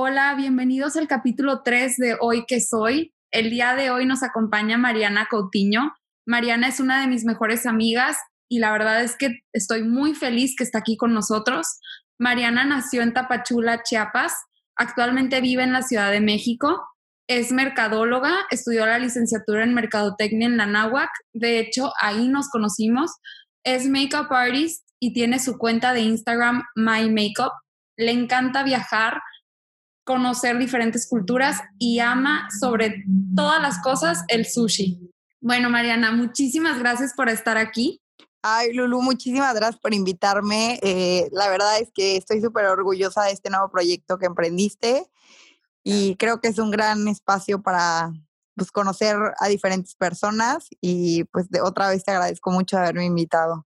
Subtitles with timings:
[0.00, 3.12] Hola, bienvenidos al capítulo 3 de Hoy que Soy.
[3.32, 5.92] El día de hoy nos acompaña Mariana Coutinho.
[6.24, 8.16] Mariana es una de mis mejores amigas
[8.48, 11.80] y la verdad es que estoy muy feliz que está aquí con nosotros.
[12.16, 14.34] Mariana nació en Tapachula, Chiapas.
[14.76, 16.80] Actualmente vive en la Ciudad de México.
[17.26, 21.10] Es mercadóloga, estudió la licenciatura en Mercadotecnia en la NAWAC.
[21.32, 23.10] De hecho, ahí nos conocimos.
[23.64, 27.52] Es makeup artist y tiene su cuenta de Instagram My Makeup.
[27.96, 29.20] Le encanta viajar,
[30.08, 33.04] conocer diferentes culturas y ama sobre
[33.36, 34.98] todas las cosas el sushi.
[35.38, 38.00] Bueno, Mariana, muchísimas gracias por estar aquí.
[38.40, 40.80] Ay, Lulu, muchísimas gracias por invitarme.
[40.80, 45.04] Eh, la verdad es que estoy súper orgullosa de este nuevo proyecto que emprendiste
[45.84, 48.10] y creo que es un gran espacio para
[48.54, 53.66] pues, conocer a diferentes personas y pues de otra vez te agradezco mucho haberme invitado.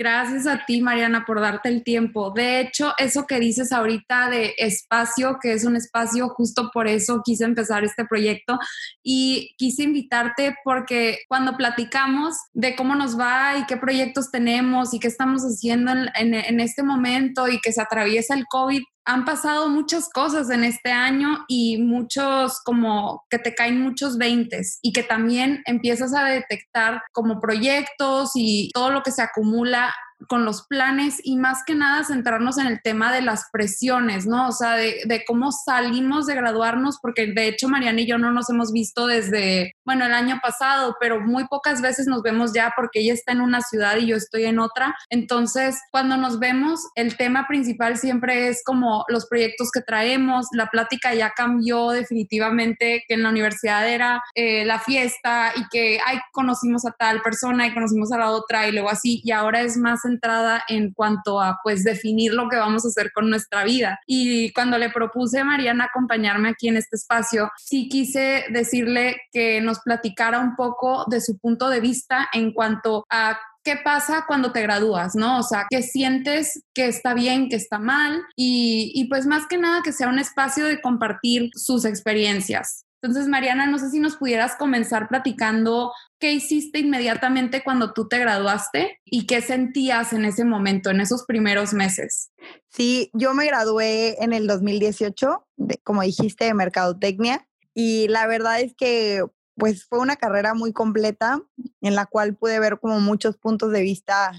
[0.00, 2.30] Gracias a ti, Mariana, por darte el tiempo.
[2.30, 7.20] De hecho, eso que dices ahorita de espacio, que es un espacio, justo por eso
[7.22, 8.58] quise empezar este proyecto
[9.02, 15.00] y quise invitarte porque cuando platicamos de cómo nos va y qué proyectos tenemos y
[15.00, 18.80] qué estamos haciendo en, este momento y que se atraviesa el COVID,
[19.10, 24.78] han pasado muchas cosas en este año y muchos como que te caen muchos veintes
[24.82, 29.92] y que también empiezas a detectar como proyectos y todo lo que se acumula
[30.28, 34.48] con los planes y más que nada centrarnos en el tema de las presiones, ¿no?
[34.48, 38.30] O sea, de, de, cómo salimos de graduarnos, porque de hecho Mariana y yo no
[38.30, 42.72] nos hemos visto desde, bueno, el año pasado, pero muy pocas veces nos vemos ya
[42.76, 44.94] porque ella está en una ciudad y yo estoy en otra.
[45.08, 50.66] Entonces, cuando nos vemos, el tema principal siempre es como los proyectos que traemos, la
[50.66, 56.18] plática ya cambió definitivamente, que en la universidad era eh, la fiesta y que, ay,
[56.32, 59.76] conocimos a tal persona y conocimos a la otra y luego así, y ahora es
[59.76, 64.00] más centrada en cuanto a pues definir lo que vamos a hacer con nuestra vida.
[64.06, 69.60] Y cuando le propuse a Mariana acompañarme aquí en este espacio, sí quise decirle que
[69.60, 74.52] nos platicara un poco de su punto de vista en cuanto a qué pasa cuando
[74.52, 75.38] te gradúas, ¿no?
[75.38, 79.58] O sea, qué sientes que está bien, que está mal y, y, pues más que
[79.58, 82.86] nada que sea un espacio de compartir sus experiencias.
[83.02, 88.18] Entonces, Mariana, no sé si nos pudieras comenzar platicando qué hiciste inmediatamente cuando tú te
[88.18, 92.30] graduaste y qué sentías en ese momento, en esos primeros meses.
[92.68, 95.46] Sí, yo me gradué en el 2018,
[95.82, 97.46] como dijiste, de Mercadotecnia.
[97.72, 99.24] Y la verdad es que
[99.54, 101.40] pues fue una carrera muy completa
[101.80, 104.32] en la cual pude ver como muchos puntos de vista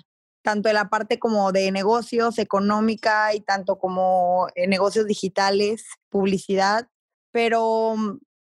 [0.44, 6.88] tanto en la parte como de negocios, económica y tanto como en negocios digitales, publicidad,
[7.32, 7.96] pero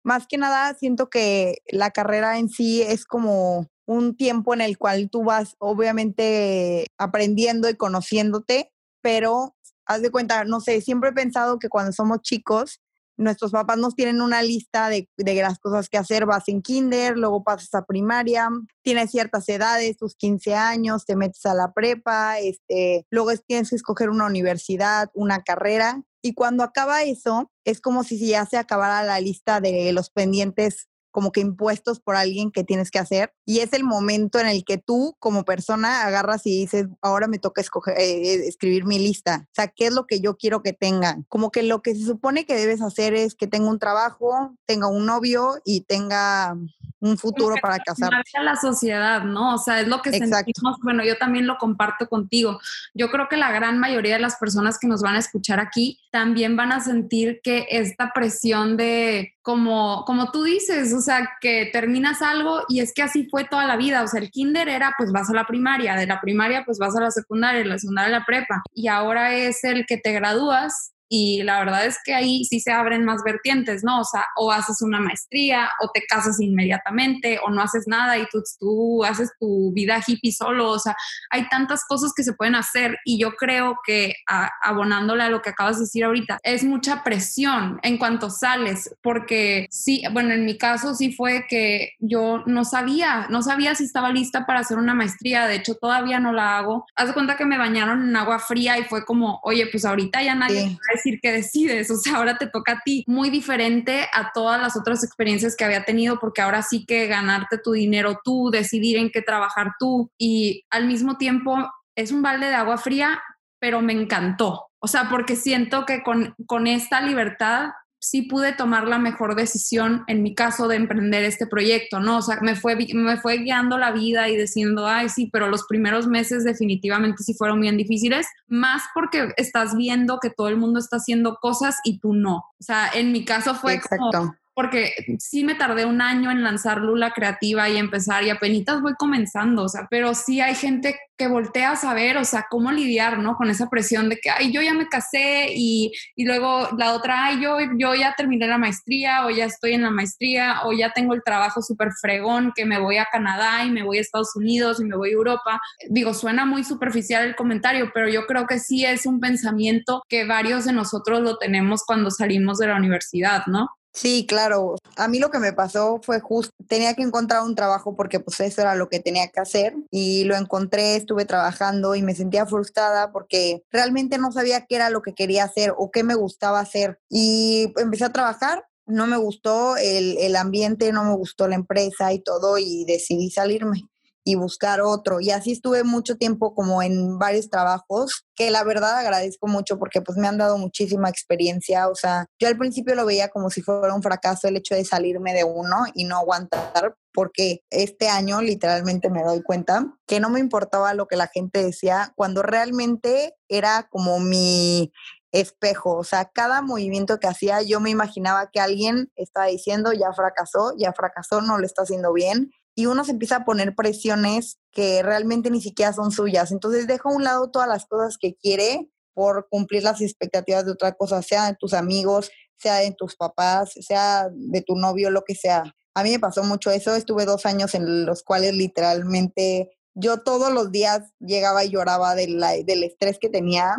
[0.06, 4.78] más que nada siento que la carrera en sí es como un tiempo en el
[4.78, 8.72] cual tú vas obviamente aprendiendo y conociéndote,
[9.02, 9.56] pero
[9.86, 12.82] haz de cuenta, no sé, siempre he pensado que cuando somos chicos,
[13.18, 17.18] nuestros papás nos tienen una lista de, de, las cosas que hacer, vas en kinder,
[17.18, 18.50] luego pasas a primaria,
[18.82, 23.76] tienes ciertas edades, tus 15 años, te metes a la prepa, este, luego tienes que
[23.76, 29.04] escoger una universidad, una carrera, y cuando acaba eso, es como si ya se acabara
[29.04, 33.32] la lista de los pendientes como que impuestos por alguien que tienes que hacer.
[33.46, 37.40] Y es el momento en el que tú como persona agarras y dices, ahora me
[37.40, 39.48] toca escoger, eh, eh, escribir mi lista.
[39.50, 41.26] O sea, ¿qué es lo que yo quiero que tengan?
[41.30, 44.90] Como que lo que se supone que debes hacer es que tenga un trabajo, tenga
[44.90, 46.58] un novio y tenga
[47.06, 48.38] un futuro para casarte.
[48.38, 49.56] a la sociedad, ¿no?
[49.56, 50.38] O sea, es lo que Exacto.
[50.38, 50.78] sentimos.
[50.82, 52.60] Bueno, yo también lo comparto contigo.
[52.94, 56.00] Yo creo que la gran mayoría de las personas que nos van a escuchar aquí
[56.12, 61.70] también van a sentir que esta presión de, como, como tú dices, o sea, que
[61.72, 64.02] terminas algo y es que así fue toda la vida.
[64.04, 66.96] O sea, el kinder era, pues vas a la primaria, de la primaria, pues vas
[66.96, 68.64] a la secundaria, de la secundaria a la prepa.
[68.74, 72.74] Y ahora es el que te gradúas y la verdad es que ahí sí se
[72.74, 74.02] abren más vertientes, ¿no?
[74.02, 78.26] O sea, o haces una maestría, o te casas inmediatamente, o no haces nada y
[78.30, 80.94] tú, tú haces tu vida hippie solo, o sea,
[81.30, 85.42] hay tantas cosas que se pueden hacer y yo creo que a, abonándole a lo
[85.42, 90.44] que acabas de decir ahorita, es mucha presión en cuanto sales, porque sí, bueno, en
[90.44, 94.78] mi caso sí fue que yo no sabía, no sabía si estaba lista para hacer
[94.78, 96.86] una maestría, de hecho todavía no la hago.
[96.94, 100.22] Haz de cuenta que me bañaron en agua fría y fue como, oye, pues ahorita
[100.22, 100.78] ya nadie...
[101.05, 104.62] Sí decir que decides, o sea, ahora te toca a ti, muy diferente a todas
[104.62, 108.98] las otras experiencias que había tenido, porque ahora sí que ganarte tu dinero tú, decidir
[108.98, 111.58] en qué trabajar tú y al mismo tiempo
[111.96, 113.22] es un balde de agua fría,
[113.60, 117.70] pero me encantó, o sea, porque siento que con, con esta libertad
[118.06, 122.20] sí pude tomar la mejor decisión en mi caso de emprender este proyecto, ¿no?
[122.20, 125.66] O sea, me fue, me fue guiando la vida y diciendo, ay, sí, pero los
[125.66, 130.80] primeros meses definitivamente sí fueron bien difíciles, más porque estás viendo que todo el mundo
[130.80, 132.38] está haciendo cosas y tú no.
[132.38, 136.80] O sea, en mi caso fue Exacto porque sí me tardé un año en lanzar
[136.80, 141.28] Lula Creativa y empezar y apenas voy comenzando, o sea, pero sí hay gente que
[141.28, 143.36] voltea a saber, o sea, cómo lidiar, ¿no?
[143.36, 147.26] Con esa presión de que, ay, yo ya me casé y, y luego la otra,
[147.26, 150.92] ay, yo, yo ya terminé la maestría o ya estoy en la maestría o ya
[150.92, 154.36] tengo el trabajo súper fregón que me voy a Canadá y me voy a Estados
[154.36, 155.60] Unidos y me voy a Europa.
[155.90, 160.26] Digo, suena muy superficial el comentario, pero yo creo que sí es un pensamiento que
[160.26, 163.70] varios de nosotros lo tenemos cuando salimos de la universidad, ¿no?
[163.96, 164.76] Sí, claro.
[164.98, 168.42] A mí lo que me pasó fue justo, tenía que encontrar un trabajo porque pues
[168.42, 172.46] eso era lo que tenía que hacer y lo encontré, estuve trabajando y me sentía
[172.46, 176.60] frustrada porque realmente no sabía qué era lo que quería hacer o qué me gustaba
[176.60, 177.00] hacer.
[177.10, 182.12] Y empecé a trabajar, no me gustó el, el ambiente, no me gustó la empresa
[182.12, 183.88] y todo y decidí salirme
[184.26, 185.22] y buscar otro.
[185.22, 190.02] Y así estuve mucho tiempo como en varios trabajos, que la verdad agradezco mucho porque
[190.02, 191.88] pues me han dado muchísima experiencia.
[191.88, 194.84] O sea, yo al principio lo veía como si fuera un fracaso el hecho de
[194.84, 200.30] salirme de uno y no aguantar, porque este año literalmente me doy cuenta que no
[200.32, 204.92] me importaba lo que la gente decía cuando realmente era como mi
[205.32, 210.14] espejo, o sea, cada movimiento que hacía yo me imaginaba que alguien estaba diciendo ya
[210.14, 214.60] fracasó, ya fracasó, no lo está haciendo bien y uno se empieza a poner presiones
[214.72, 216.52] que realmente ni siquiera son suyas.
[216.52, 220.74] Entonces deja a un lado todas las cosas que quiere por cumplir las expectativas de
[220.74, 225.24] otra cosa, sea de tus amigos, sea de tus papás, sea de tu novio, lo
[225.24, 225.64] que sea.
[225.94, 226.94] A mí me pasó mucho eso.
[226.96, 232.44] Estuve dos años en los cuales literalmente yo todos los días llegaba y lloraba del
[232.84, 233.78] estrés que tenía,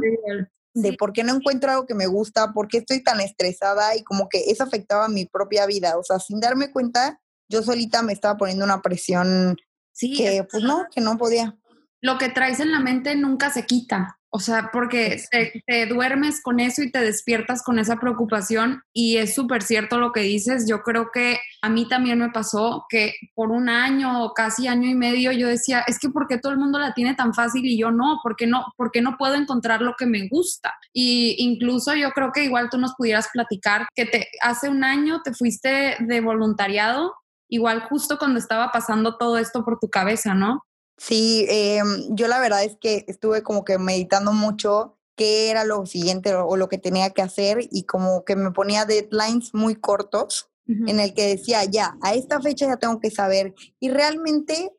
[0.72, 4.02] de por qué no encuentro algo que me gusta, por qué estoy tan estresada y
[4.02, 5.98] como que eso afectaba mi propia vida.
[5.98, 9.56] O sea, sin darme cuenta, yo solita me estaba poniendo una presión
[9.92, 11.56] sí, que pues no, que no podía.
[12.00, 15.22] Lo que traes en la mente nunca se quita, o sea, porque
[15.66, 20.12] te, duermes con eso y te despiertas con esa preocupación y es súper cierto lo
[20.12, 20.66] que dices.
[20.68, 24.90] Yo creo que a mí también me pasó que por un año o casi año
[24.90, 27.64] y medio yo decía, es que ¿por qué todo el mundo la tiene tan fácil
[27.64, 28.20] y yo no?
[28.22, 30.74] ¿Por qué no, por qué no puedo encontrar lo que me gusta?
[30.92, 35.22] Y incluso yo creo que igual tú nos pudieras platicar que te, hace un año
[35.22, 37.14] te fuiste de voluntariado
[37.48, 40.62] igual justo cuando estaba pasando todo esto por tu cabeza, ¿no?
[40.98, 45.86] Sí, em, yo la verdad es que estuve como que meditando mucho qué era lo
[45.86, 50.50] siguiente o, lo que tenía que hacer y como que me ponía deadlines muy cortos
[50.68, 53.54] en el que decía, ya, a esta fecha ya tengo que saber.
[53.78, 54.72] Y realmente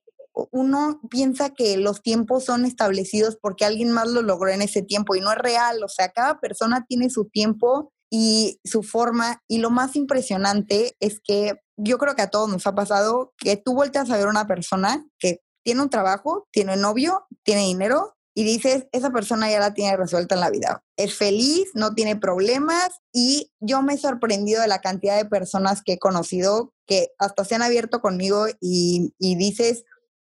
[0.52, 5.16] uno piensa que los tiempos son establecidos porque alguien más lo logró en ese tiempo
[5.16, 5.82] y no es real.
[5.84, 9.42] O sea, cada persona tiene su tiempo y su forma.
[9.48, 13.56] Y lo más impresionante es que yo creo que a todos nos ha pasado que
[13.56, 18.44] tú vueltas a ver una persona que tiene un trabajo, tiene novio, tiene dinero y
[18.44, 20.84] dices, esa persona ya la tiene resuelta en la vida.
[20.96, 25.82] Es feliz, no tiene problemas y yo me he sorprendido de la cantidad de personas
[25.84, 29.84] que he conocido que hasta se han abierto conmigo y, y dices,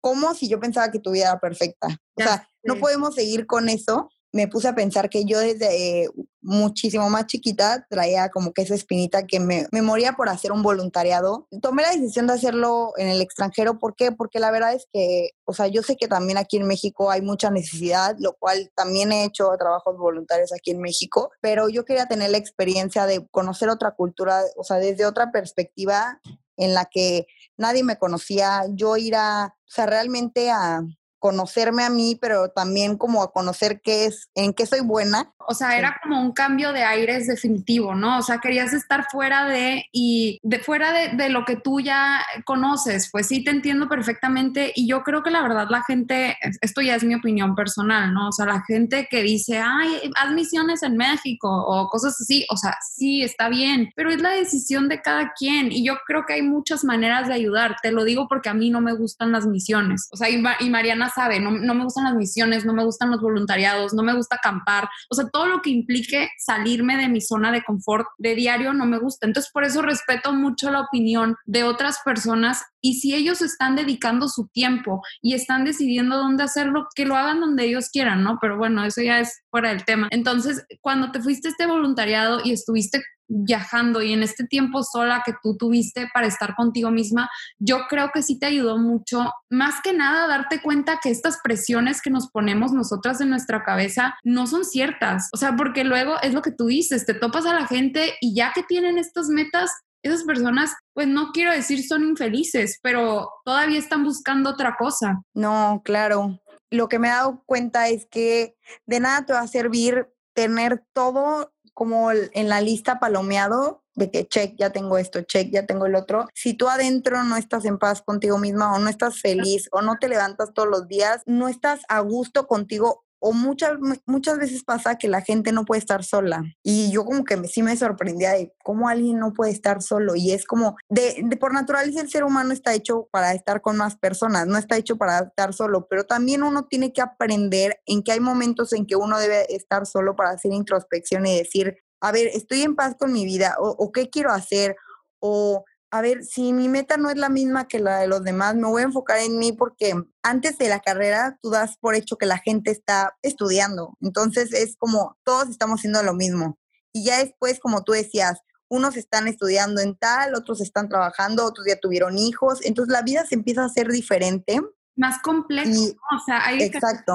[0.02, 1.88] ¿cómo si yo pensaba que tu vida era perfecta?
[2.16, 6.08] O sea, no podemos seguir con eso me puse a pensar que yo desde
[6.42, 10.62] muchísimo más chiquita traía como que esa espinita que me, me, moría por hacer un
[10.62, 11.48] voluntariado.
[11.62, 13.80] Tomé la decisión de hacerlo en el extranjero.
[13.80, 14.12] ¿Por qué?
[14.12, 17.22] Porque la verdad es que, o sea, yo sé que también aquí en México hay
[17.22, 22.08] mucha necesidad, lo cual también he hecho trabajos voluntarios aquí en México, pero yo quería
[22.08, 26.20] tener la experiencia de conocer otra cultura, o sea, desde otra perspectiva
[26.58, 27.26] en la que
[27.58, 30.82] nadie me conocía, yo ir a, o sea, realmente a,
[31.20, 35.34] conocerme a mí, pero también como a conocer qué es, en qué soy buena.
[35.48, 38.20] O sea, era como un cambio de aires definitivo, ¿no?
[38.20, 42.24] O sea, querías estar fuera de y de fuera de, de, lo que tú ya
[42.46, 43.10] conoces.
[43.12, 46.96] Pues sí, te entiendo perfectamente y yo creo que la verdad la gente, esto ya
[46.96, 48.30] es mi opinión personal, ¿no?
[48.30, 52.58] O sea, la gente que dice, ay, haz misiones en México o cosas así, o
[52.58, 56.34] sea, sí, está bien, pero es la decisión de cada quien y yo creo que
[56.34, 57.78] hay muchas maneras de ayudar.
[57.82, 60.08] Te lo digo porque a mí no me gustan las misiones.
[60.12, 63.12] O sea, y, y Mariana sabe, no, no, me gustan las misiones, no me gustan
[63.12, 67.22] los voluntariados, no me gusta acampar, o sea, todo lo que implique salirme de mi
[67.22, 69.28] zona de confort de diario no me gusta.
[69.28, 74.28] Entonces, por eso respeto mucho la opinión de otras personas y si ellos están dedicando
[74.28, 78.38] su tiempo y están decidiendo dónde hacerlo, que lo hagan donde ellos quieran, ¿no?
[78.42, 80.08] Pero bueno, eso ya es fuera del tema.
[80.12, 85.22] Entonces, cuando te fuiste a este voluntariado y estuviste viajando y en este tiempo sola
[85.26, 89.76] que tú tuviste para estar contigo misma, yo creo que sí te ayudó mucho, más
[89.82, 94.48] que nada, darte cuenta que estas presiones que nos ponemos nosotras en nuestra cabeza no
[94.48, 95.30] son ciertas.
[95.34, 98.36] O sea, porque luego es lo que tú dices, te topas a la gente y
[98.36, 99.72] ya que tienen estas metas,
[100.02, 105.22] esas personas, pues no quiero decir son infelices, pero todavía están buscando otra cosa.
[105.34, 106.40] No, claro.
[106.72, 108.56] Lo que me he dado cuenta es que
[108.86, 114.28] de nada te va a servir tener todo como en la lista palomeado de que
[114.28, 116.28] check, ya tengo esto, check, ya tengo el otro.
[116.34, 119.96] Si tú adentro no estás en paz contigo misma o no estás feliz o no
[119.98, 124.98] te levantas todos los días, no estás a gusto contigo o muchas, muchas veces pasa
[124.98, 126.44] que la gente no puede estar sola.
[126.64, 130.16] Y yo como que sí me sorprendía de cómo alguien no puede estar solo.
[130.16, 133.98] Y es como, de, por naturaleza el ser humano está hecho para estar con más
[133.98, 138.14] personas, no está hecho para estar solo, pero también uno tiene que aprender en que
[138.14, 142.28] hay momentos en que uno debe estar solo para hacer introspección y decir, a ver,
[142.28, 144.76] estoy en paz con mi vida o qué quiero hacer
[145.20, 148.56] o a ver, si mi meta no es la misma que la de los demás,
[148.56, 152.18] me voy a enfocar en mí porque antes de la carrera tú das por hecho
[152.18, 153.98] que la gente está estudiando.
[154.02, 156.60] Entonces es como todos estamos haciendo lo mismo.
[156.94, 161.66] Y ya después, como tú decías, unos están estudiando en tal, otros están trabajando, otros
[161.68, 162.60] ya tuvieron hijos.
[162.64, 164.62] Entonces la vida se empieza a hacer diferente.
[164.96, 165.72] Más complejo.
[165.72, 167.14] o sea, hay exacto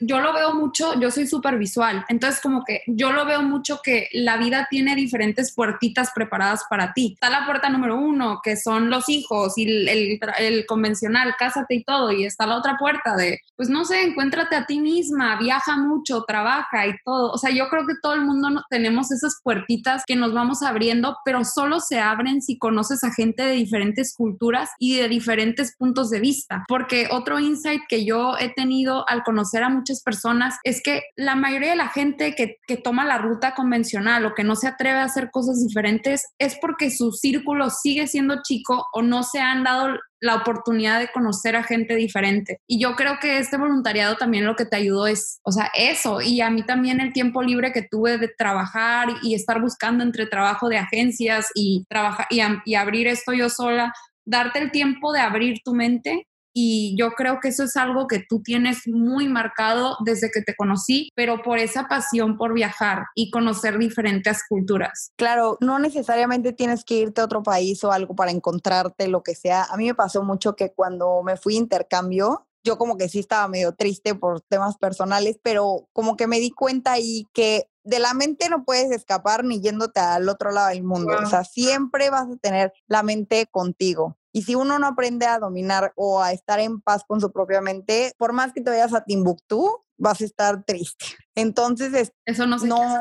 [0.00, 3.80] yo lo veo mucho, yo soy súper visual, entonces como que yo lo veo mucho
[3.82, 7.12] que la vida tiene diferentes puertitas preparadas para ti.
[7.14, 11.84] Está la puerta número uno, que son los hijos y el, el, convencional, cásate y
[11.84, 15.76] todo, y está la otra puerta de, pues no sé, encuéntrate a ti misma, viaja
[15.76, 17.32] mucho, trabaja y todo.
[17.32, 21.16] O sea, yo creo que todo el mundo tenemos esas puertitas que nos vamos abriendo,
[21.24, 26.10] pero solo se abren si conoces a gente de diferentes culturas y de diferentes puntos
[26.10, 26.64] de vista.
[26.68, 31.34] Porque otro insight que yo he tenido al conocer a muchas personas es que la
[31.34, 34.98] mayoría de la gente que, que toma la ruta convencional o que no se atreve
[34.98, 39.64] a hacer cosas diferentes es porque su círculo sigue siendo chico o no se han
[39.64, 42.60] dado la oportunidad de conocer a gente diferente.
[42.66, 46.20] Y yo creo que este voluntariado también lo que te ayudó es, o sea, eso.
[46.20, 50.26] Y a mí también el tiempo libre que tuve de trabajar y estar buscando entre
[50.26, 53.92] trabajo de agencias y, trabajar y, y abrir esto yo sola,
[54.24, 56.27] darte el tiempo de abrir tu mente
[56.60, 60.56] y yo creo que eso es algo que tú tienes muy marcado desde que te
[60.56, 65.12] conocí, pero por esa pasión por viajar y conocer diferentes culturas.
[65.14, 69.36] Claro, no necesariamente tienes que irte a otro país o algo para encontrarte, lo que
[69.36, 69.68] sea.
[69.70, 73.20] A mí me pasó mucho que cuando me fui a intercambio, yo como que sí
[73.20, 78.00] estaba medio triste por temas personales, pero como que me di cuenta ahí que de
[78.00, 81.12] la mente no puedes escapar ni yéndote al otro lado del mundo.
[81.22, 84.17] O sea, siempre vas a tener la mente contigo.
[84.32, 87.60] Y si uno no aprende a dominar o a estar en paz con su propia
[87.60, 91.06] mente, por más que te vayas a Timbuktu, vas a estar triste.
[91.34, 93.00] Entonces, es, eso no no,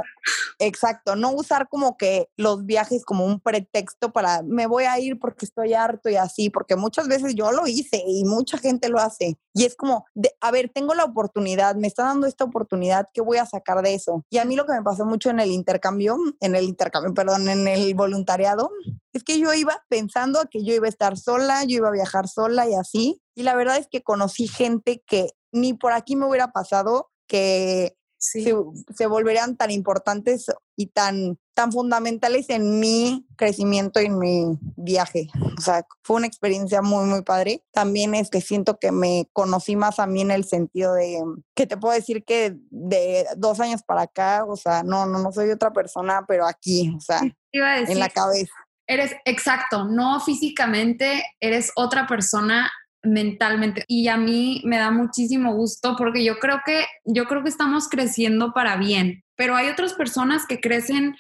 [0.59, 5.17] exacto, no usar como que los viajes como un pretexto para me voy a ir
[5.19, 8.99] porque estoy harto y así, porque muchas veces yo lo hice y mucha gente lo
[8.99, 9.39] hace.
[9.53, 13.21] Y es como, de, a ver, tengo la oportunidad, me está dando esta oportunidad, ¿qué
[13.21, 14.23] voy a sacar de eso?
[14.29, 17.49] Y a mí lo que me pasó mucho en el intercambio, en el intercambio, perdón,
[17.49, 18.69] en el voluntariado,
[19.13, 22.27] es que yo iba pensando que yo iba a estar sola, yo iba a viajar
[22.27, 23.19] sola y así.
[23.33, 27.97] Y la verdad es que conocí gente que ni por aquí me hubiera pasado que
[28.19, 28.55] se,
[28.95, 35.27] se, volverían tan importantes y tan, tan fundamentales en mi crecimiento y en mi viaje.
[35.57, 37.63] O sea, fue una experiencia muy, muy padre.
[37.71, 41.19] También es que siento que me conocí más a mí en el sentido de
[41.55, 45.31] que te puedo decir que de dos años para acá, o sea, no, no, no
[45.31, 47.21] soy otra persona, pero aquí, o sea,
[47.51, 48.53] en la cabeza.
[48.87, 52.71] Eres exacto, no físicamente, eres otra persona
[53.03, 53.83] mentalmente.
[53.87, 57.87] Y a mí me da muchísimo gusto porque yo creo que yo creo que estamos
[57.89, 61.15] creciendo para bien, pero hay otras personas que crecen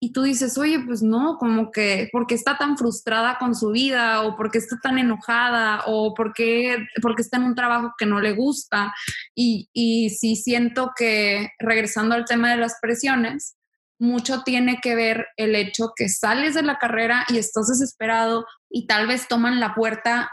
[0.00, 4.22] y tú dices, "Oye, pues no, como que porque está tan frustrada con su vida
[4.22, 8.32] o porque está tan enojada o porque porque está en un trabajo que no le
[8.32, 8.94] gusta."
[9.34, 13.56] Y y sí siento que regresando al tema de las presiones,
[13.98, 18.86] mucho tiene que ver el hecho que sales de la carrera y estás desesperado y
[18.86, 20.30] tal vez toman la puerta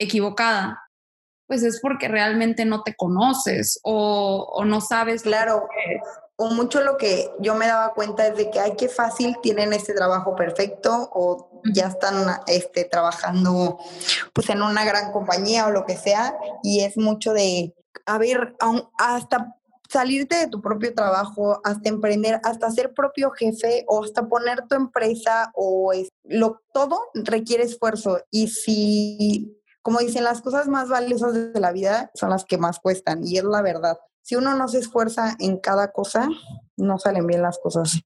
[0.00, 0.82] equivocada,
[1.46, 5.22] pues es porque realmente no te conoces o, no sabes.
[5.22, 5.68] Claro.
[6.36, 9.72] O mucho lo que yo me daba cuenta es de que, ay, qué fácil tienen
[9.72, 13.78] este trabajo perfecto o ya están este, trabajando
[14.32, 16.34] pues en una gran compañía o lo que sea.
[16.62, 17.74] Y es mucho de,
[18.06, 18.56] a ver,
[18.98, 19.56] hasta
[19.90, 24.76] salirte de tu propio trabajo, hasta emprender, hasta ser propio jefe o hasta poner tu
[24.76, 28.20] empresa o es, lo, todo requiere esfuerzo.
[28.30, 32.78] Y si como dicen, las cosas más valiosas de la vida son las que más
[32.78, 33.98] cuestan y es la verdad.
[34.22, 36.28] Si uno no se esfuerza en cada cosa,
[36.76, 38.00] no salen bien las cosas.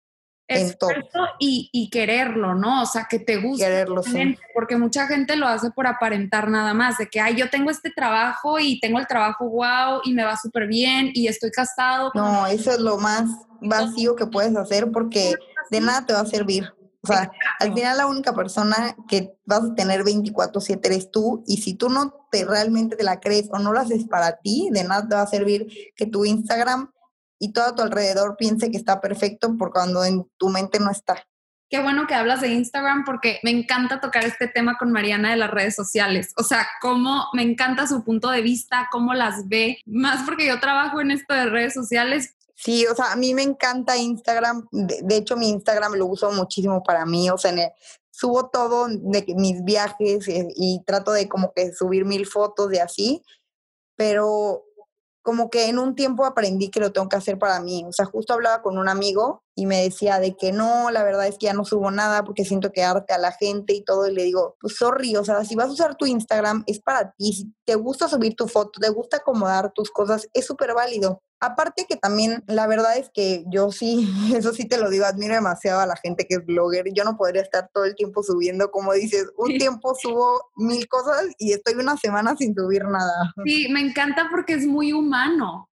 [0.47, 2.83] esfuerzo y, y, quererlo, ¿no?
[2.83, 3.65] O sea, que te guste.
[3.65, 4.37] Quererlo, sí.
[4.55, 7.91] Porque mucha gente lo hace por aparentar nada más, de que, ay, yo tengo este
[7.91, 12.13] trabajo y tengo el trabajo wow y me va súper bien y estoy casado.
[12.15, 13.29] No, eso es lo más
[13.61, 15.35] vacío que puedes hacer porque
[15.71, 16.73] de nada te va a servir.
[17.05, 17.31] O sea,
[17.61, 21.91] al final la única persona que vas a tener 24/7 eres tú y si tú
[21.91, 25.15] no te realmente te la crees o no lo haces para ti, de nada te
[25.15, 26.91] va a servir que tu Instagram
[27.39, 30.91] y todo a tu alrededor piense que está perfecto por cuando en tu mente no
[30.91, 31.23] está.
[31.71, 35.37] Qué bueno que hablas de Instagram porque me encanta tocar este tema con Mariana de
[35.37, 36.33] las redes sociales.
[36.37, 40.61] O sea, cómo me encanta su punto de vista, cómo las ve, más porque yo
[40.61, 42.37] trabajo en esto de redes sociales.
[42.65, 44.67] Sí, o sea, a mí me encanta Instagram.
[44.73, 47.29] De, hecho, mi Instagram lo uso muchísimo para mí.
[47.29, 47.53] O sea,
[48.11, 52.71] subo todo de mis viajes y, eh, y trato de como que subir mil fotos
[52.71, 53.23] de así.
[53.97, 54.65] Pero
[55.21, 57.85] como que en un tiempo aprendí que lo tengo que hacer para mí.
[57.87, 61.27] O sea, justo hablaba con un amigo y me decía de que no, la verdad
[61.27, 64.09] es que ya no subo nada porque siento que arte a la gente y todo.
[64.09, 67.13] Y le digo, pues sorry, o sea, si vas a usar tu Instagram es para
[67.13, 67.33] ti.
[67.33, 71.23] Si te gusta subir tu foto, te gusta acomodar tus cosas, es súper válido.
[71.41, 75.35] Aparte que también, la verdad es que yo sí, eso sí te lo digo, admiro
[75.35, 76.87] demasiado a la gente que es blogger.
[76.93, 81.27] Yo no podría estar todo el tiempo subiendo, como dices, un tiempo subo mil cosas
[81.39, 83.33] y estoy una semana sin subir nada.
[83.45, 85.69] Sí, me encanta porque es muy humano.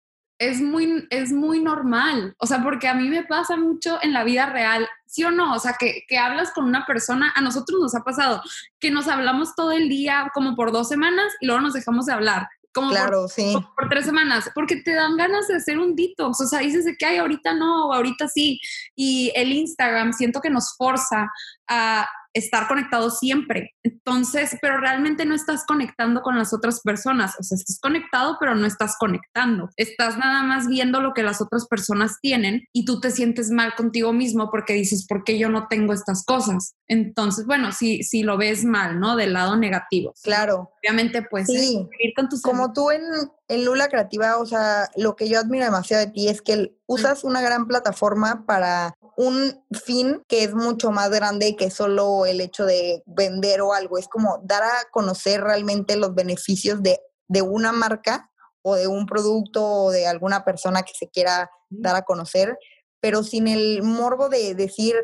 [0.49, 4.25] Es muy, es muy normal, o sea, porque a mí me pasa mucho en la
[4.25, 5.55] vida real, ¿sí o no?
[5.55, 8.43] O sea, que, que hablas con una persona, a nosotros nos ha pasado
[8.79, 12.15] que nos hablamos todo el día como por dos semanas y luego nos dejamos de
[12.15, 13.55] hablar como claro, por, sí.
[13.77, 16.97] por, tres semanas, porque te dan ganas de hacer un detox, o sea, dices de
[16.97, 18.61] que hay ahorita no, ahorita sí,
[18.97, 21.31] y el Instagram siento que nos forza
[21.69, 23.75] a estar conectado siempre.
[23.83, 27.35] Entonces, pero realmente no estás conectando con las otras personas.
[27.39, 29.69] O sea, estás conectado, pero no estás conectando.
[29.77, 33.75] Estás nada más viendo lo que las otras personas tienen y tú te sientes mal
[33.75, 36.75] contigo mismo porque dices, ¿por qué yo no tengo estas cosas?
[36.89, 39.17] Entonces, bueno, si, si lo ves mal, ¿no?
[39.17, 40.15] Del lado negativo.
[40.23, 40.71] Claro.
[40.83, 41.87] Obviamente, pues, sí.
[42.01, 42.43] ir con tus...
[42.43, 43.03] Como tú en,
[43.49, 47.25] en Lula Creativa, o sea, lo que yo admiro demasiado de ti es que usas
[47.25, 52.65] una gran plataforma para un fin que es mucho más grande que solo el hecho
[52.65, 53.99] de vender o algo.
[53.99, 58.31] Es como dar a conocer realmente los beneficios de, de una marca
[58.63, 62.57] o de un producto o de alguna persona que se quiera dar a conocer,
[63.01, 64.95] pero sin el morbo de decir,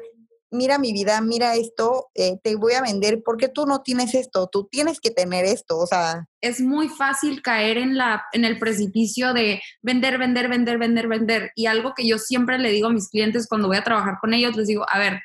[0.51, 4.49] mira mi vida, mira esto, eh, te voy a vender, porque tú no tienes esto?
[4.51, 6.27] Tú tienes que tener esto, o sea.
[6.41, 11.51] Es muy fácil caer en, la, en el precipicio de vender, vender, vender, vender, vender.
[11.55, 14.35] Y algo que yo siempre le digo a mis clientes cuando voy a trabajar con
[14.35, 15.21] ellos, les digo, a ver,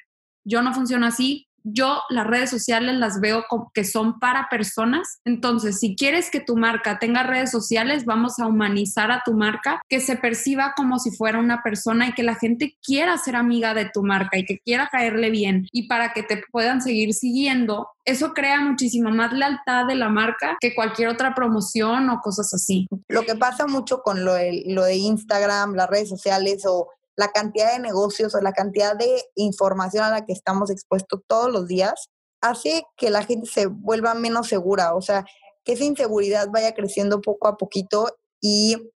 [0.46, 5.20] yo no funciono así, yo las redes sociales las veo que son para personas.
[5.26, 9.82] Entonces, si quieres que tu marca tenga redes sociales, vamos a humanizar a tu marca,
[9.90, 13.74] que se perciba como si fuera una persona y que la gente quiera ser amiga
[13.74, 17.88] de tu marca y que quiera caerle bien y para que te puedan seguir siguiendo.
[18.06, 22.88] Eso crea muchísima más lealtad de la marca que cualquier otra promoción o cosas así.
[23.08, 27.30] Lo que pasa mucho con lo de, lo de Instagram, las redes sociales o la
[27.30, 31.68] cantidad de negocios o la cantidad de información a la que estamos expuestos todos los
[31.68, 32.10] días
[32.42, 35.26] hace que la gente se vuelva menos segura, o sea,
[35.64, 38.92] que esa inseguridad vaya creciendo poco a poquito y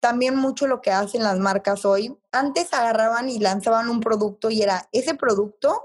[0.00, 2.16] también mucho lo que hacen las marcas hoy.
[2.32, 5.82] Antes agarraban y lanzaban un producto y era ese producto,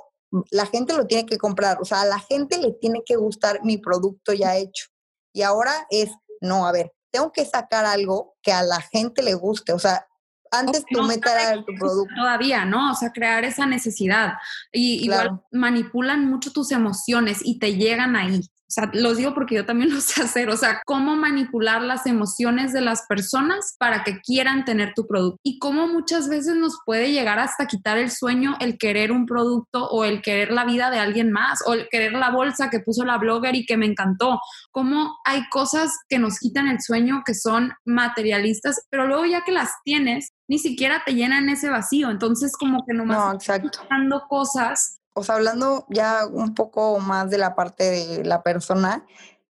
[0.52, 3.60] la gente lo tiene que comprar, o sea, a la gente le tiene que gustar
[3.64, 4.86] mi producto ya hecho.
[5.34, 9.34] Y ahora es, no, a ver, tengo que sacar algo que a la gente le
[9.34, 10.08] guste, o sea,
[10.52, 12.14] antes tu meta era tu producto.
[12.16, 12.92] Todavía, ¿no?
[12.92, 14.34] O sea, crear esa necesidad.
[14.72, 18.42] Y igual manipulan mucho tus emociones y te llegan ahí.
[18.72, 20.50] O sea, los digo porque yo también lo sé hacer.
[20.50, 25.40] O sea, cómo manipular las emociones de las personas para que quieran tener tu producto.
[25.44, 29.88] Y cómo muchas veces nos puede llegar hasta quitar el sueño el querer un producto
[29.90, 33.04] o el querer la vida de alguien más o el querer la bolsa que puso
[33.04, 34.40] la blogger y que me encantó.
[34.72, 39.52] Cómo hay cosas que nos quitan el sueño que son materialistas, pero luego ya que
[39.52, 42.10] las tienes, ni siquiera te llenan ese vacío.
[42.10, 43.80] Entonces, como que nomás no, exacto.
[44.30, 49.06] cosas o sea, hablando ya un poco más de la parte de la persona,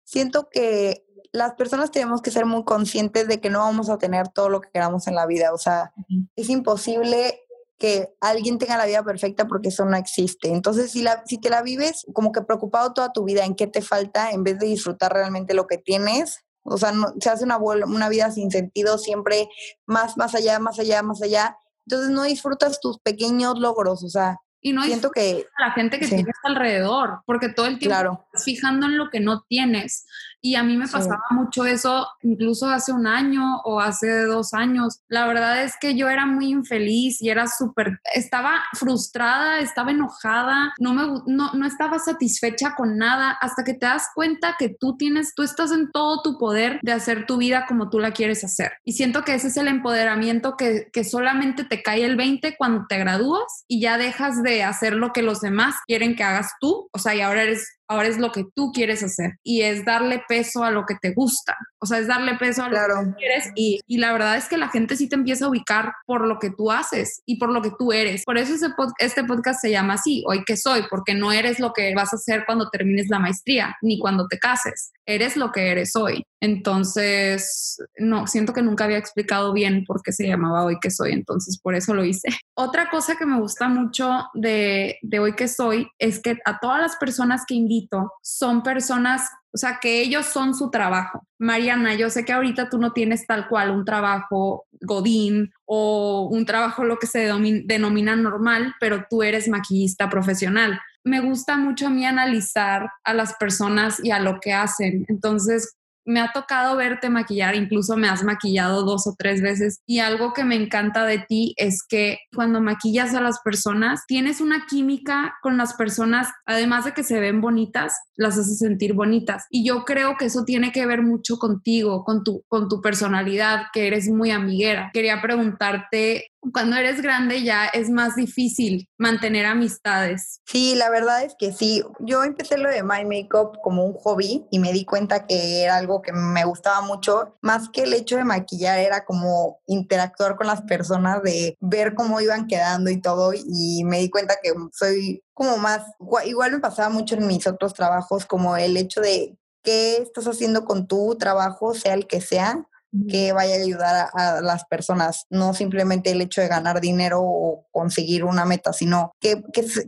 [0.05, 4.29] siento que las personas tenemos que ser muy conscientes de que no vamos a tener
[4.29, 5.53] todo lo que queramos en la vida.
[5.53, 5.93] O sea,
[6.35, 7.43] es imposible
[7.79, 10.49] que alguien tenga la vida perfecta porque eso no existe.
[10.49, 13.67] Entonces, si, la, si te la vives como que preocupado toda tu vida en qué
[13.67, 17.45] te falta, en vez de disfrutar realmente lo que tienes, o sea, no, se hace
[17.45, 19.49] una, una vida sin sentido, siempre
[19.85, 21.59] más, más allá, más allá, más allá.
[21.87, 26.09] Entonces, no disfrutas tus pequeños logros, o sea, y no siento que la gente que
[26.09, 30.09] tienes alrededor, porque todo el tiempo estás fijando en lo que no tienes
[30.47, 35.01] Y a mí me pasaba mucho eso incluso hace un año o hace dos años.
[35.09, 40.73] La verdad es que yo era muy infeliz y era súper, estaba frustrada, estaba enojada,
[40.79, 44.97] no, me, no, no estaba satisfecha con nada hasta que te das cuenta que tú
[44.97, 48.45] tienes, tú estás en todo tu poder de hacer tu vida como tú la quieres
[48.45, 48.71] hacer.
[48.85, 52.87] Y siento que ese es el empoderamiento que, que solamente te cae el 20 cuando
[52.89, 56.89] te gradúas y ya dejas de hacer lo que los demás quieren que hagas tú.
[56.93, 60.23] O sea, y ahora eres ahora es lo que tú quieres hacer y es darle
[60.29, 63.51] peso a lo que te gusta, o sea, es darle peso a lo que quieres
[63.55, 66.39] y, y, la verdad es que la gente sí te empieza a ubicar por lo
[66.39, 68.25] que tú haces y por lo que tú eres.
[68.25, 71.73] Por eso ese este podcast se llama así, hoy que soy, porque no eres lo
[71.73, 75.71] que vas a hacer cuando termines la maestría ni cuando te cases, eres lo que
[75.71, 76.25] eres hoy.
[76.41, 81.13] Entonces, no, siento que nunca había explicado bien por qué se llamaba Hoy que Soy,
[81.13, 82.29] entonces por eso lo hice.
[82.55, 86.81] Otra cosa que me gusta mucho de, de Hoy que Soy es que a todas
[86.81, 91.27] las personas que invito son personas, o sea, que ellos son su trabajo.
[91.39, 96.45] Mariana, yo sé que ahorita tú no tienes tal cual un trabajo godín o un
[96.45, 97.31] trabajo lo que se
[97.65, 103.35] denomina normal, pero tú eres maquillista profesional me gusta mucho a mí analizar a las
[103.35, 105.07] personas y a lo que hacen.
[105.09, 109.99] Entonces, me ha tocado verte maquillar, incluso me has maquillado dos o tres veces y
[109.99, 114.67] algo que me encanta de ti es que cuando maquillas a las personas tienes una
[114.67, 119.47] química con las personas, además de que se ven bonitas, las hace sentir bonitas.
[119.51, 123.67] Y yo creo que eso tiene que ver mucho contigo, con tu, con tu personalidad,
[123.73, 124.91] que eres muy amiguera.
[124.93, 130.41] Quería preguntarte cuando eres grande ya es más difícil mantener amistades.
[130.47, 131.83] Sí, la verdad es que sí.
[132.01, 135.77] Yo empecé lo de My Makeup como un hobby y me di cuenta que era
[135.77, 137.37] algo que me gustaba mucho.
[137.43, 142.21] Más que el hecho de maquillar, era como interactuar con las personas, de ver cómo
[142.21, 143.33] iban quedando y todo.
[143.35, 145.83] Y me di cuenta que soy como más,
[146.25, 150.65] igual me pasaba mucho en mis otros trabajos, como el hecho de qué estás haciendo
[150.65, 152.67] con tu trabajo, sea el que sea
[153.09, 157.67] que vaya a ayudar a, las personas, no simplemente el hecho de ganar dinero o
[157.73, 159.43] conseguir una meta, sino que,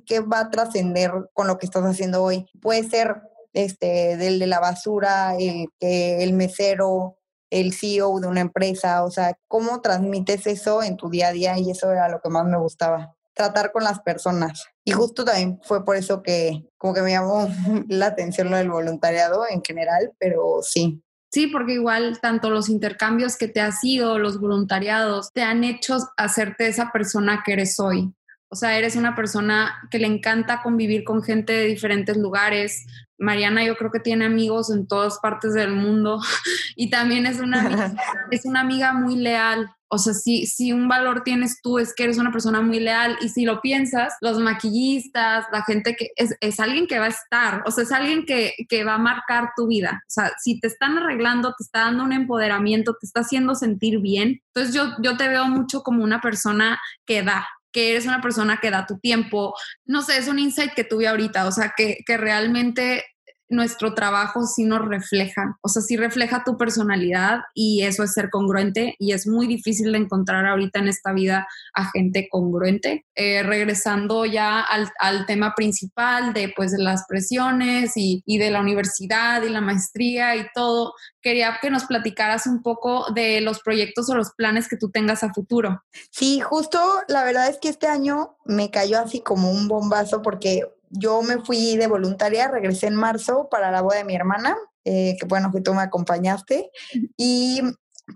[0.07, 2.47] que, va a trascender con lo que estás haciendo hoy.
[2.61, 7.16] Puede ser este, del de la basura, el, el mesero,
[7.51, 11.59] el CEO de una empresa, o sea, cómo transmites eso en tu día a día
[11.59, 14.66] y eso era lo que más me gustaba tratar con las personas.
[14.85, 17.47] Y justo también fue por eso que como que me llamó
[17.88, 23.37] la atención lo del voluntariado en general, pero sí, Sí, porque igual tanto los intercambios
[23.37, 28.12] que te has ido, los voluntariados, te han hecho hacerte esa persona que eres hoy.
[28.49, 32.87] O sea, eres una persona que le encanta convivir con gente de diferentes lugares.
[33.18, 36.20] Mariana yo creo que tiene amigos en todas partes del mundo
[36.76, 37.94] y también es una,
[38.31, 39.70] es una amiga muy leal.
[39.90, 43.16] O sea, si, si un valor tienes tú es que eres una persona muy leal
[43.22, 47.09] y si lo piensas, los maquillistas, la gente que es, es alguien que va a
[47.09, 50.02] estar, o sea, es alguien que, que, va a marcar tu vida.
[50.07, 54.00] O sea, si te están arreglando, te está dando un empoderamiento, te está haciendo sentir
[54.00, 54.42] bien.
[54.54, 57.48] Entonces yo, yo te veo mucho como una persona que da,
[57.91, 59.55] eres una persona que da tu tiempo.
[59.85, 63.05] No sé, es un insight que tuve ahorita, o sea, que, que realmente
[63.48, 68.30] nuestro trabajo sí nos refleja, o sea, sí refleja tu personalidad y eso es ser
[68.30, 73.06] congruente y es muy difícil de encontrar ahorita en esta vida a gente congruente.
[73.14, 79.42] Eh, regresando ya al, tema principal de pues las presiones y, y, de la universidad
[79.42, 84.14] y la maestría y todo, quería que nos platicaras un poco de los proyectos o
[84.14, 85.82] los planes que tú tengas a futuro.
[86.11, 90.62] Sí, justo la verdad es que este año me cayó así como un bombazo porque
[90.90, 95.16] yo me fui de voluntaria, regresé en marzo para la boda de mi hermana, eh,
[95.20, 96.70] que bueno que tú me acompañaste,
[97.16, 97.61] y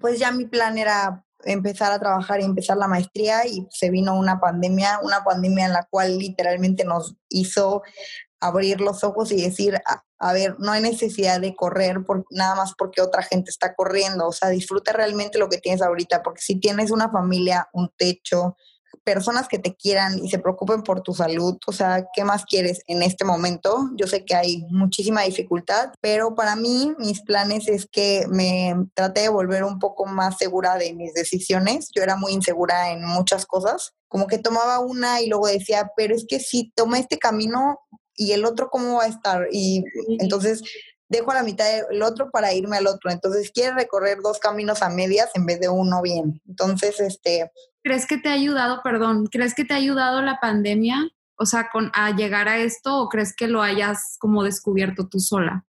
[0.01, 4.15] pues ya mi plan era empezar a trabajar y empezar la maestría y se vino
[4.15, 7.83] una pandemia, una pandemia en la cual literalmente nos hizo
[8.41, 12.55] abrir los ojos y decir, a, a ver, no hay necesidad de correr por, nada
[12.55, 16.43] más porque otra gente está corriendo, o sea, disfruta realmente lo que tienes ahorita, porque
[16.43, 18.57] si tienes una familia, un techo,
[19.05, 22.83] personas que te quieran y se preocupen por tu salud, o sea, ¿qué más quieres
[22.87, 23.91] en este momento?
[23.97, 29.23] Yo sé que hay muchísima dificultad, pero para mí mis planes es que me trate
[29.23, 31.89] de volver un poco más segura de mis decisiones.
[31.95, 36.15] Yo era muy insegura en muchas cosas, como que tomaba una y luego decía, pero
[36.15, 37.81] es que si tomé este camino
[38.15, 39.49] y el otro, ¿cómo va a estar?
[39.51, 39.85] Y
[40.19, 40.63] entonces
[41.13, 43.11] dejo a la mitad el otro para irme al otro.
[43.11, 46.41] Entonces, quiere recorrer dos caminos a medias en vez de uno bien.
[46.49, 47.53] Entonces, este...
[47.85, 51.09] ¿Crees que te ha ayudado, perdón, crees que te ha ayudado la pandemia?
[51.37, 55.21] O sea, con, a llegar a esto o crees que lo hayas como descubierto tú
[55.21, 55.65] sola?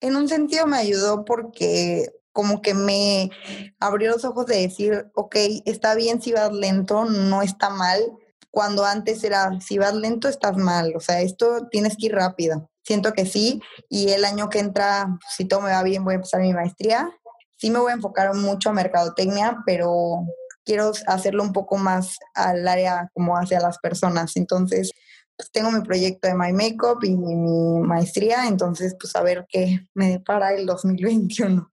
[0.00, 3.30] En un sentido me ayudó porque como que me
[3.80, 8.00] abrió los ojos de decir, ok, está bien si vas lento, no está mal,
[8.50, 12.70] cuando antes era, si vas lento estás mal, o sea, esto tienes que ir rápido.
[12.86, 13.60] Siento que sí.
[13.88, 17.10] Y el año que entra, si todo me va bien, voy a empezar mi maestría.
[17.56, 20.24] Sí me voy a enfocar mucho a mercadotecnia, pero
[20.64, 24.36] quiero hacerlo un poco más al área como hacia las personas.
[24.36, 24.92] Entonces,
[25.36, 29.80] pues tengo mi proyecto de My Makeup y mi maestría, entonces pues a ver qué
[29.94, 31.70] me depara el 2021.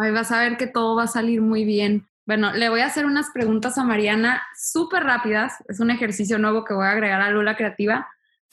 [0.00, 2.08] Ay, vas a ver que todo va a salir muy bien.
[2.26, 5.54] Bueno, le voy a hacer unas preguntas a Mariana súper rápidas.
[5.68, 8.06] Es un ejercicio nuevo que voy a agregar a Lula Creativa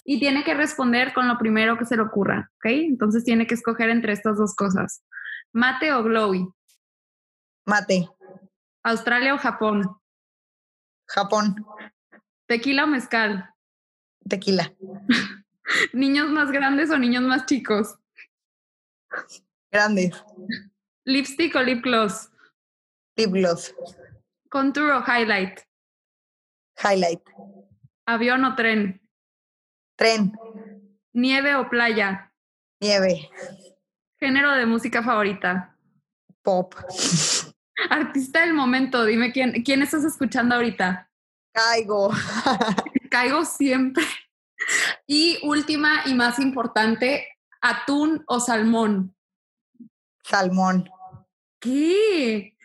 [0.05, 2.65] y tiene que responder con lo primero que se le ocurra, ¿ok?
[2.65, 5.03] Entonces tiene que escoger entre estas dos cosas.
[5.51, 6.47] ¿Mate o glowy?
[7.65, 8.07] Mate.
[8.83, 9.83] ¿Australia o Japón?
[11.07, 11.55] Japón.
[12.47, 13.49] ¿Tequila o mezcal?
[14.29, 14.71] Tequila.
[15.93, 17.97] ¿Niños más grandes o niños más chicos?
[19.71, 20.23] Grandes.
[21.03, 22.29] ¿Lipstick o lip gloss?
[23.17, 23.73] Lip gloss.
[24.49, 25.61] ¿Contour o highlight?
[26.77, 27.21] Highlight.
[28.05, 29.01] ¿Avión o tren?
[29.95, 30.37] Tren.
[31.13, 32.31] ¿Nieve o playa?
[32.81, 33.29] Nieve.
[34.19, 35.77] ¿Género de música favorita?
[36.41, 36.75] Pop.
[37.89, 41.09] Artista del momento, dime quién, quién estás escuchando ahorita.
[41.53, 42.11] Caigo.
[43.09, 44.03] Caigo siempre.
[45.07, 47.27] Y última y más importante,
[47.61, 49.15] atún o salmón.
[50.23, 50.89] Salmón.
[51.59, 52.55] ¿Qué?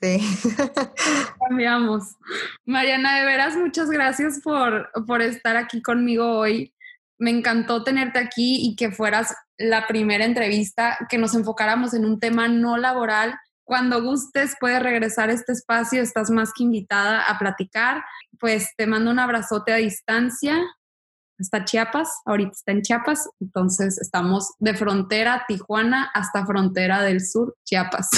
[0.00, 0.18] Sí.
[1.48, 2.16] Cambiamos.
[2.64, 6.74] Mariana, de veras, muchas gracias por, por estar aquí conmigo hoy.
[7.20, 12.18] Me encantó tenerte aquí y que fueras la primera entrevista, que nos enfocáramos en un
[12.18, 13.38] tema no laboral.
[13.64, 18.02] Cuando gustes, puedes regresar a este espacio, estás más que invitada a platicar.
[18.40, 20.58] Pues te mando un abrazote a distancia
[21.40, 27.56] hasta Chiapas, ahorita está en Chiapas, entonces estamos de frontera Tijuana hasta frontera del sur,
[27.64, 28.08] Chiapas.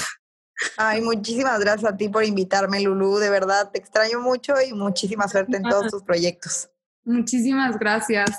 [0.77, 3.19] Ay, muchísimas gracias a ti por invitarme, Lulu.
[3.19, 6.69] De verdad, te extraño mucho y muchísima suerte en todos tus proyectos.
[7.05, 8.31] Muchísimas gracias.